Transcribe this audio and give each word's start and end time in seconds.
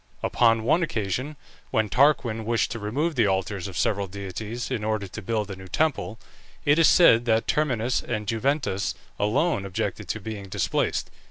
Upon 0.23 0.63
one 0.63 0.81
occasion, 0.81 1.35
when 1.69 1.87
Tarquin 1.87 2.43
wished 2.43 2.71
to 2.71 2.79
remove 2.79 3.13
the 3.13 3.27
altars 3.27 3.67
of 3.67 3.77
several 3.77 4.07
deities, 4.07 4.71
in 4.71 4.83
order 4.83 5.07
to 5.07 5.21
build 5.21 5.51
a 5.51 5.55
new 5.55 5.67
temple, 5.67 6.17
it 6.65 6.79
is 6.79 6.87
said 6.87 7.25
that 7.25 7.45
Terminus 7.47 8.01
and 8.01 8.25
Juventas 8.25 8.95
alone 9.19 9.63
objected 9.63 10.07
to 10.07 10.19
being 10.19 10.45
displaced. 10.49 11.11